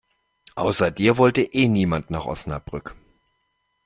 [0.55, 2.95] Außer dir wollte eh niemand nach Osnabrück.